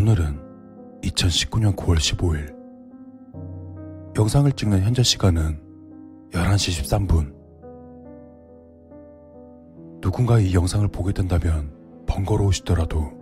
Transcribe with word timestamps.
2019년 0.00 1.76
9월 1.76 1.96
15일 1.96 2.54
영상을 4.16 4.50
찍는 4.52 4.82
현재 4.82 5.02
시간은 5.02 5.60
11시 6.32 6.82
13분 6.82 7.34
누군가 10.00 10.38
이 10.38 10.54
영상을 10.54 10.88
보게 10.88 11.12
된다면 11.12 11.70
번거로우시더라도 12.06 13.12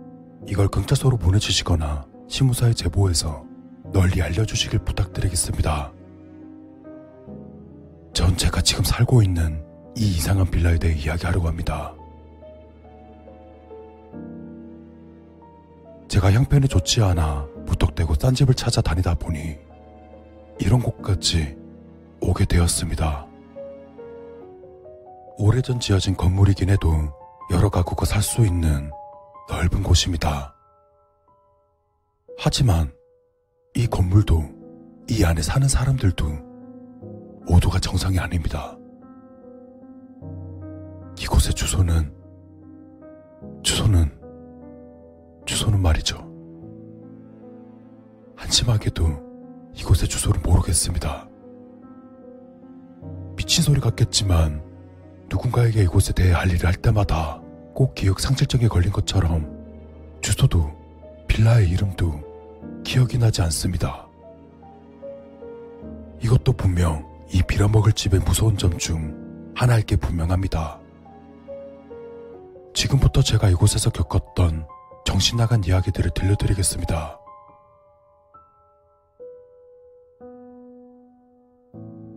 이걸 0.47 0.69
경찰서로 0.69 1.17
보내주시거나 1.17 2.07
시무사에 2.29 2.73
제보해서 2.73 3.43
널리 3.91 4.21
알려주시길 4.21 4.79
부탁드리겠습니다. 4.79 5.91
전 8.13 8.37
제가 8.37 8.61
지금 8.61 8.85
살고 8.85 9.21
있는 9.21 9.61
이 9.97 10.15
이상한 10.15 10.49
빌라에 10.49 10.77
대해 10.77 10.97
이야기하려고 10.97 11.47
합니다. 11.47 11.93
제가 16.09 16.31
형편이 16.31 16.67
좋지 16.67 17.03
않아 17.03 17.47
무턱대고 17.67 18.15
싼 18.15 18.33
집을 18.33 18.55
찾아다니다 18.55 19.13
보니 19.13 19.57
이런 20.59 20.81
곳까지 20.81 21.55
오게 22.19 22.45
되었습니다. 22.45 23.27
오래전 25.37 25.79
지어진 25.79 26.17
건물이긴 26.17 26.69
해도 26.69 26.89
여러 27.51 27.69
가구가 27.69 28.05
살 28.05 28.21
수 28.21 28.45
있는 28.45 28.91
넓은 29.47 29.83
곳입니다. 29.83 30.53
하지만 32.37 32.91
이 33.75 33.87
건물도 33.87 34.43
이 35.09 35.23
안에 35.23 35.41
사는 35.41 35.67
사람들도 35.67 36.25
모두가 37.47 37.79
정상이 37.79 38.19
아닙니다. 38.19 38.75
이곳의 41.19 41.53
주소는 41.53 42.13
주소는 43.63 44.18
주소는 45.59 45.81
말이죠. 45.81 46.17
한심하게도 48.37 49.71
이곳의 49.75 50.07
주소를 50.07 50.41
모르겠습니다. 50.41 51.27
미친 53.35 53.63
소리 53.63 53.81
같겠지만 53.81 54.63
누군가에게 55.29 55.83
이곳에 55.83 56.13
대해 56.13 56.31
할 56.31 56.49
일을 56.49 56.65
할 56.65 56.75
때마다 56.75 57.41
꼭 57.73 57.93
기억 57.93 58.21
상실증에 58.21 58.69
걸린 58.69 58.91
것처럼 58.93 59.49
주소도 60.21 60.71
빌라의 61.27 61.69
이름도 61.69 62.81
기억이 62.85 63.17
나지 63.17 63.41
않습니다. 63.41 64.07
이것도 66.21 66.53
분명 66.53 67.05
이 67.33 67.41
빌어먹을 67.43 67.91
집의 67.91 68.21
무서운 68.21 68.57
점 68.57 68.77
중 68.77 69.51
하나일 69.55 69.83
게 69.83 69.97
분명합니다. 69.97 70.79
지금부터 72.73 73.21
제가 73.21 73.49
이곳에서 73.49 73.89
겪었던 73.89 74.65
정신 75.05 75.37
나간 75.37 75.63
이야기들을 75.63 76.11
들려드리겠습니다. 76.11 77.19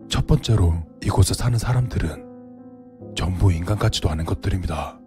첫 0.09 0.27
번째로 0.27 0.75
이곳에 1.03 1.33
사는 1.33 1.57
사람들은 1.57 3.13
전부 3.15 3.51
인간 3.51 3.77
같지도 3.77 4.09
않은 4.09 4.25
것들입니다. 4.25 4.99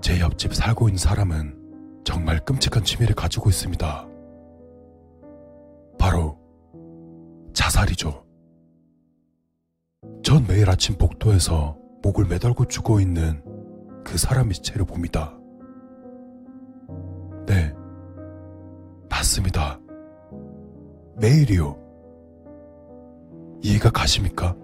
제 0.00 0.20
옆집 0.20 0.54
살고 0.54 0.88
있는 0.88 0.98
사람은 0.98 2.02
정말 2.04 2.44
끔찍한 2.44 2.84
취미를 2.84 3.14
가지고 3.14 3.48
있습니다. 3.48 4.06
바로 5.98 6.38
자살이죠. 7.54 8.24
전 10.22 10.46
매일 10.46 10.68
아침 10.68 10.96
복도에서 10.96 11.78
목을 12.02 12.26
매달고 12.26 12.66
죽어 12.66 13.00
있는 13.00 13.42
그 14.04 14.18
사람의 14.18 14.54
시체를 14.54 14.84
봅니다. 14.84 15.38
맞습니다. 19.24 19.80
매일이요. 21.16 21.76
이해가 23.62 23.88
가십니까? 23.90 24.54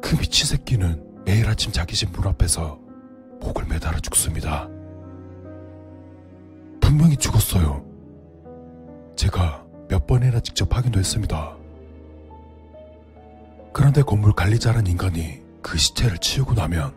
그 0.00 0.16
미친 0.16 0.46
새끼는 0.46 1.22
매일 1.26 1.46
아침 1.46 1.72
자기 1.72 1.94
집 1.94 2.10
문 2.10 2.26
앞에서 2.26 2.80
목을 3.40 3.66
매달아 3.66 4.00
죽습니다. 4.00 4.66
분명히 6.80 7.16
죽었어요. 7.16 7.84
제가 9.14 9.62
몇 9.88 10.06
번이나 10.06 10.40
직접 10.40 10.74
확인도 10.74 10.98
했습니다. 10.98 11.54
그런데 13.74 14.00
건물 14.02 14.32
관리자란 14.32 14.86
인간이 14.86 15.42
그 15.60 15.76
시체를 15.76 16.16
치우고 16.18 16.54
나면 16.54 16.94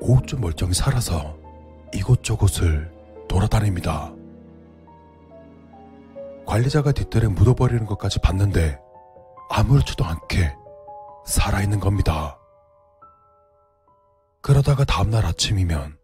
오후쯤 0.00 0.42
멀쩡히 0.42 0.74
살아서 0.74 1.36
이곳저곳을 1.94 2.92
돌아다닙니다. 3.26 4.12
관리자가 6.48 6.92
뒷뜰에 6.92 7.28
묻어버리는 7.28 7.84
것까지 7.84 8.20
봤는데 8.20 8.80
아무렇지도 9.50 10.02
않게 10.02 10.56
살아있는 11.26 11.78
겁니다. 11.78 12.38
그러다가 14.40 14.84
다음날 14.84 15.26
아침이면 15.26 15.98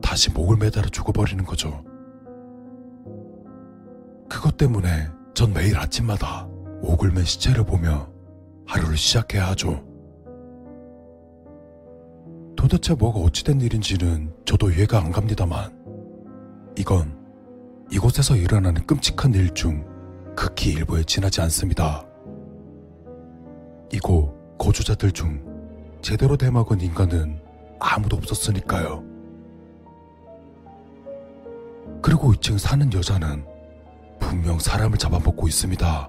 다시 0.00 0.30
목을 0.30 0.56
매달아 0.56 0.88
죽어버리는 0.88 1.44
거죠. 1.44 1.84
그것 4.30 4.56
때문에 4.56 5.10
전 5.34 5.52
매일 5.52 5.76
아침마다 5.76 6.46
목을 6.80 7.10
맨 7.10 7.24
시체를 7.24 7.64
보며 7.64 8.10
하루를 8.66 8.96
시작해야 8.96 9.48
하죠. 9.48 9.84
도대체 12.56 12.94
뭐가 12.94 13.20
어찌된 13.20 13.60
일인지는 13.60 14.34
저도 14.46 14.70
이해가 14.70 15.00
안 15.00 15.12
갑니다만, 15.12 16.72
이건 16.78 17.21
이곳에서 17.92 18.36
일어나는 18.36 18.86
끔찍한 18.86 19.34
일 19.34 19.52
중 19.52 19.84
극히 20.34 20.70
일부에 20.70 21.02
지나지 21.04 21.42
않습니다. 21.42 22.06
이곳 23.92 24.32
거주자들 24.56 25.12
중 25.12 25.44
제대로 26.00 26.36
대먹은 26.38 26.80
인간은 26.80 27.38
아무도 27.78 28.16
없었으니까요. 28.16 29.04
그리고 32.00 32.32
2층 32.32 32.58
사는 32.58 32.90
여자는 32.90 33.44
분명 34.18 34.58
사람을 34.58 34.96
잡아먹고 34.96 35.46
있습니다. 35.46 36.08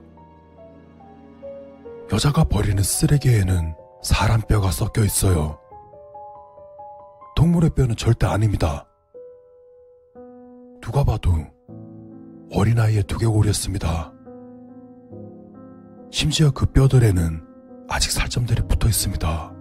여자가 2.14 2.46
버리는 2.46 2.82
쓰레기에는 2.82 3.76
사람 4.02 4.40
뼈가 4.42 4.72
섞여 4.72 5.04
있어요. 5.04 5.60
동물의 7.36 7.72
뼈는 7.72 7.98
절대 7.98 8.26
아닙니다. 8.26 8.88
누가 10.82 11.04
봐도 11.04 11.46
어린아이의 12.54 13.04
두개골이었습니다. 13.04 14.14
심지어 16.12 16.52
그 16.52 16.68
뼈들에는 16.68 17.44
아직 17.90 18.12
살점들이 18.12 18.68
붙어 18.68 18.88
있습니다. 18.88 19.54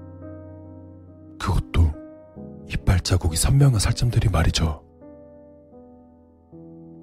그것도 1.38 1.90
이빨 2.68 3.00
자국이 3.00 3.36
선명한 3.36 3.80
살점들이 3.80 4.28
말이죠. 4.28 4.84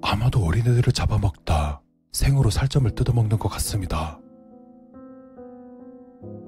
아마도 0.02 0.44
어린애들을 0.44 0.92
잡아먹다 0.92 1.82
생으로 2.12 2.50
살점을 2.50 2.88
뜯어먹는 2.92 3.38
것 3.38 3.48
같습니다. 3.48 4.20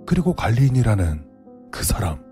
그리고 0.06 0.34
관리인이라는 0.34 1.70
그 1.72 1.84
사람. 1.84 2.22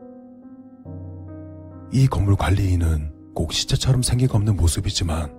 이 1.93 2.07
건물 2.07 2.37
관리인은 2.37 3.33
꼭 3.35 3.53
시체처럼 3.53 4.03
생기가 4.03 4.37
없는 4.37 4.57
모습이지만 4.57 5.35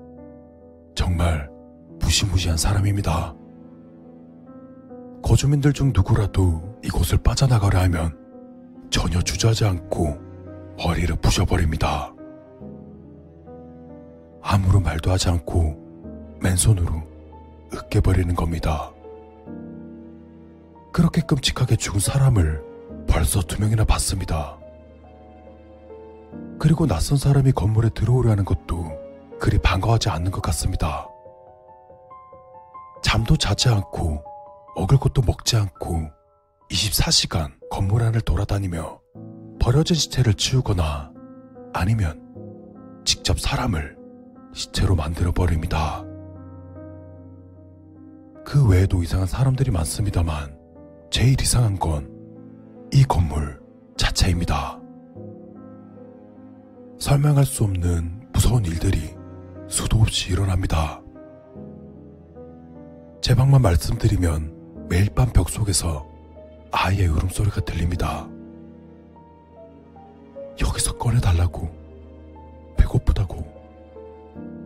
정말 0.96 1.51
무시무시한 2.12 2.58
사람입니다. 2.58 3.34
거주민들 5.24 5.72
중 5.72 5.94
누구라도 5.96 6.78
이곳을 6.84 7.18
빠져나가려 7.20 7.80
하면 7.84 8.18
전혀 8.90 9.22
주저하지 9.22 9.64
않고 9.64 10.20
머리를 10.78 11.16
부셔버립니다. 11.16 12.14
아무런 14.42 14.84
말도 14.84 15.10
하지 15.10 15.30
않고 15.30 16.38
맨손으로 16.42 17.02
으깨버리는 17.74 18.36
겁니다. 18.36 18.92
그렇게 20.92 21.22
끔찍하게 21.22 21.78
죽은 21.78 22.02
사람을 22.02 22.62
벌써 23.08 23.42
두 23.42 23.62
명이나 23.62 23.86
봤습니다. 23.86 24.58
그리고 26.60 26.86
낯선 26.88 27.18
사람이 27.18 27.54
건물에 27.54 27.90
들어오려는 27.96 28.44
것도 28.44 28.92
그리 29.40 29.58
반가워하지 29.60 30.10
않는 30.10 30.32
것 30.32 30.42
같습니다. 30.42 31.11
잠도 33.04 33.36
자지 33.36 33.70
않고 33.70 34.24
먹을 34.76 34.98
것도 34.98 35.22
먹지 35.22 35.58
않고 35.58 36.10
24시간 36.70 37.52
건물 37.70 38.04
안을 38.04 38.22
돌아다니며 38.22 39.00
버려진 39.60 39.96
시체를 39.96 40.34
치우거나 40.34 41.12
아니면 41.74 42.22
직접 43.06 43.40
사람을 43.40 43.98
시체로 44.54 44.96
만들어 44.96 45.32
버립니다. 45.32 46.04
그 48.46 48.68
외에도 48.68 49.04
이상한 49.04 49.28
사람들이 49.28 49.72
많습니다만 49.72 50.58
제일 51.10 51.40
이상한 51.40 51.78
건 51.78 52.22
이 52.94 53.04
건물 53.06 53.58
자체입니다. 53.98 54.78
설명할 57.00 57.46
수 57.46 57.64
없는 57.64 58.28
무서운 58.34 58.66
일들이 58.66 59.16
수도 59.70 60.00
없이 60.00 60.34
일어납니다. 60.34 61.01
제 63.22 63.36
방만 63.36 63.62
말씀드리면 63.62 64.88
매일 64.90 65.10
밤 65.14 65.32
벽 65.32 65.50
속에서 65.50 66.08
아이의 66.72 67.08
울음소리가 67.08 67.62
들립니다. 67.62 68.28
여기서 70.62 70.98
꺼내달라고, 70.98 71.70
배고프다고, 72.78 73.46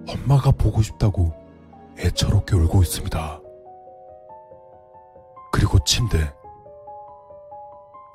엄마가 0.08 0.52
보고 0.52 0.82
싶다고 0.82 1.34
애처롭게 2.00 2.56
울고 2.56 2.82
있습니다. 2.84 3.42
그리고 5.52 5.80
침대. 5.86 6.18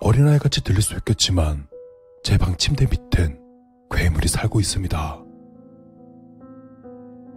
어린아이 0.01 0.39
같이 0.39 0.63
들릴 0.63 0.83
수 0.83 0.95
있겠지만 0.95 1.69
제 2.23 2.37
방 2.39 2.57
침대 2.57 2.87
밑엔 2.87 3.41
괴물이 3.91 4.29
살고 4.29 4.61
있습니다. 4.61 5.23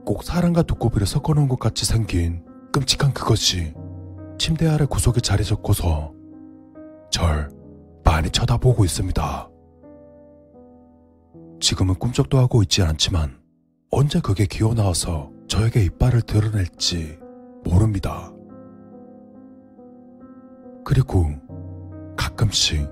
꼭 0.05 0.23
사람과 0.23 0.63
두꺼비를 0.63 1.07
섞어놓은 1.07 1.47
것 1.47 1.59
같이 1.59 1.85
생긴 1.85 2.45
끔찍한 2.73 3.13
그것이 3.13 3.71
침대 4.39 4.67
아래 4.67 4.83
구석에 4.85 5.21
자리 5.21 5.43
잡고서 5.45 6.11
절 7.11 7.47
많이 8.03 8.31
쳐다보고 8.31 8.83
있습니다. 8.83 9.49
지금은 11.61 11.93
꿈쩍도 11.95 12.39
하고 12.39 12.63
있지 12.63 12.81
않지만 12.81 13.39
언제 13.91 14.19
그게 14.19 14.47
기어 14.47 14.73
나와서 14.73 15.29
저에게 15.47 15.83
이빨을 15.85 16.23
드러낼지 16.23 17.19
모릅니다. 17.63 18.33
그리고 20.83 21.27
가끔씩 22.17 22.89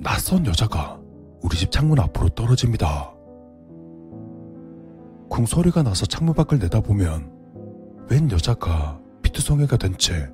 낯선 0.00 0.44
여자가 0.44 1.00
우리 1.40 1.56
집 1.56 1.70
창문 1.70 2.00
앞으로 2.00 2.28
떨어집니다. 2.30 3.14
쿵 5.28 5.46
소리가 5.46 5.84
나서 5.84 6.04
창문 6.04 6.34
밖을 6.34 6.58
내다보면 6.58 7.39
웬 8.10 8.30
여자가 8.30 8.98
피투성이가 9.22 9.76
된 9.76 9.94
채 9.96 10.28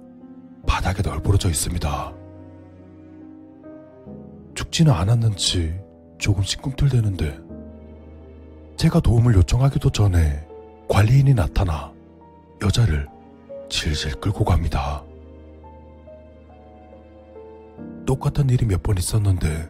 바닥에 0.67 1.03
널브러져 1.03 1.49
있습니다. 1.49 2.13
죽지는 4.55 4.93
않았는지 4.93 5.79
조금씩 6.19 6.63
꿈틀대는데 6.63 7.39
제가 8.77 9.01
도움을 9.01 9.35
요청하기도 9.35 9.91
전에 9.91 10.47
관리인이 10.89 11.35
나타나 11.35 11.93
여자를 12.63 13.07
질질 13.69 14.21
끌고 14.21 14.45
갑니다. 14.45 15.05
똑같은 18.07 18.49
일이 18.51 18.65
몇 18.67 18.83
번 18.83 18.97
있었는데 18.99 19.69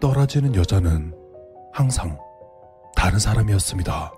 떨어지는 0.00 0.54
여자는 0.54 1.14
항상 1.72 2.18
다른 2.94 3.18
사람이었습니다. 3.18 4.12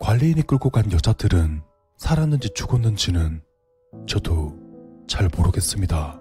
관리인이 0.00 0.42
끌고 0.42 0.70
간 0.70 0.90
여자들은 0.92 1.62
살았는지 1.96 2.50
죽었는지는 2.54 3.42
저도 4.06 4.56
잘 5.08 5.28
모르겠습니다. 5.36 6.20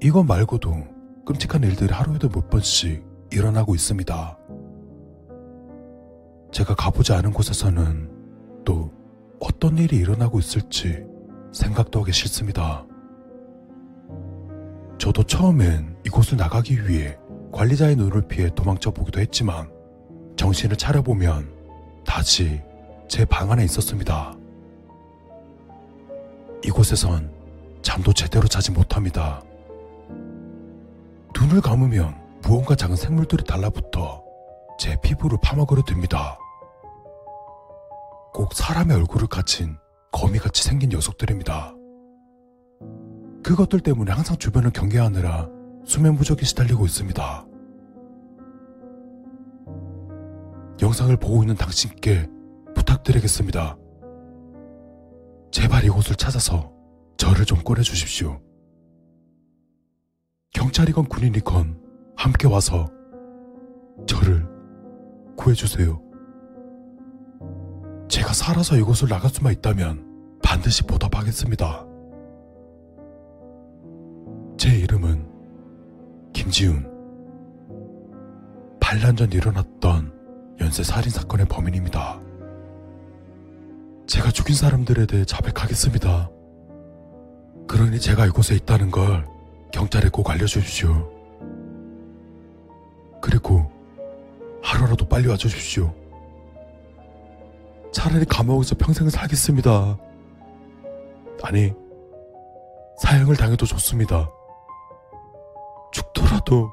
이것 0.00 0.22
말고도 0.22 0.72
끔찍한 1.26 1.64
일들이 1.64 1.92
하루에도 1.92 2.28
몇 2.28 2.48
번씩 2.48 3.04
일어나고 3.32 3.74
있습니다. 3.74 4.38
제가 6.52 6.74
가보지 6.76 7.12
않은 7.12 7.32
곳에서는 7.32 8.62
또 8.64 8.92
어떤 9.40 9.76
일이 9.78 9.96
일어나고 9.96 10.38
있을지 10.38 11.04
생각도 11.52 12.02
하기 12.02 12.12
싫습니다. 12.12 12.86
저도 14.98 15.24
처음엔 15.24 15.96
이곳을 16.06 16.38
나가기 16.38 16.88
위해 16.88 17.18
관리자의 17.50 17.96
눈을 17.96 18.28
피해 18.28 18.48
도망쳐 18.54 18.92
보기도 18.92 19.20
했지만 19.20 19.73
정신을 20.44 20.76
차려보면 20.76 21.48
다시 22.04 22.60
제 23.08 23.24
방 23.24 23.50
안에 23.50 23.64
있었습니다. 23.64 24.36
이곳에선 26.62 27.32
잠도 27.80 28.12
제대로 28.12 28.46
자지 28.46 28.70
못합니다. 28.70 29.42
눈을 31.34 31.62
감으면 31.62 32.14
무언가 32.42 32.74
작은 32.74 32.94
생물들이 32.94 33.42
달라붙어 33.44 34.22
제 34.78 35.00
피부를 35.00 35.38
파먹으려 35.42 35.82
듭니다. 35.82 36.38
꼭 38.34 38.52
사람의 38.52 38.98
얼굴을 38.98 39.28
가진 39.28 39.78
거미같이 40.12 40.62
생긴 40.62 40.90
녀석들입니다. 40.90 41.72
그것들 43.42 43.80
때문에 43.80 44.12
항상 44.12 44.36
주변을 44.36 44.72
경계하느라 44.72 45.48
수면 45.86 46.16
부족에 46.16 46.44
시달리고 46.44 46.84
있습니다. 46.84 47.46
영상을 50.94 51.16
보고 51.16 51.42
있는 51.42 51.56
당신께 51.56 52.28
부탁드리겠습니다. 52.76 53.76
제발 55.50 55.84
이곳을 55.84 56.14
찾아서 56.14 56.72
저를 57.16 57.44
좀 57.44 57.64
꺼내주십시오. 57.64 58.40
경찰이건 60.52 61.06
군인이건 61.06 61.80
함께 62.14 62.46
와서 62.46 62.88
저를 64.06 64.46
구해주세요. 65.36 66.00
제가 68.08 68.32
살아서 68.32 68.76
이곳을 68.76 69.08
나갈 69.08 69.30
수만 69.30 69.52
있다면 69.52 70.38
반드시 70.44 70.84
보답하겠습니다. 70.84 71.84
제 74.56 74.70
이름은 74.78 75.28
김지훈. 76.32 76.88
8년 78.78 79.16
전 79.16 79.32
일어났던 79.32 80.13
연쇄 80.60 80.82
살인 80.82 81.10
사건의 81.10 81.46
범인입니다. 81.46 82.20
제가 84.06 84.30
죽인 84.30 84.54
사람들에 84.54 85.06
대해 85.06 85.24
자백하겠습니다. 85.24 86.30
그러니 87.66 87.98
제가 88.00 88.26
이곳에 88.26 88.54
있다는 88.54 88.90
걸 88.90 89.26
경찰에 89.72 90.08
꼭 90.10 90.30
알려주십시오. 90.30 91.10
그리고 93.20 93.70
하루라도 94.62 95.06
빨리 95.08 95.28
와주십시오. 95.28 95.94
차라리 97.92 98.24
감옥에서 98.24 98.74
평생을 98.76 99.10
살겠습니다. 99.10 99.98
아니, 101.42 101.72
사형을 103.00 103.36
당해도 103.36 103.66
좋습니다. 103.66 104.30
죽더라도 105.92 106.70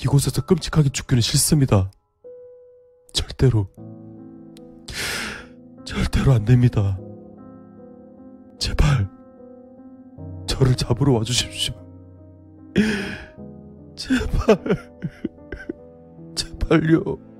이곳에서 0.00 0.44
끔찍하게 0.44 0.90
죽기는 0.90 1.20
싫습니다. 1.20 1.90
절대로, 3.12 3.68
절대로 5.84 6.32
안 6.32 6.44
됩니다. 6.44 6.98
제발, 8.58 9.08
저를 10.46 10.74
잡으러 10.74 11.12
와주십시오. 11.14 11.74
제발, 13.96 14.56
제발요. 16.34 17.31